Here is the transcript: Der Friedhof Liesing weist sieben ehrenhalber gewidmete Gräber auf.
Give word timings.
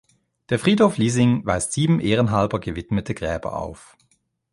Der 0.49 0.57
Friedhof 0.57 0.97
Liesing 0.97 1.45
weist 1.45 1.73
sieben 1.73 1.99
ehrenhalber 1.99 2.59
gewidmete 2.59 3.13
Gräber 3.13 3.55
auf. 3.55 3.95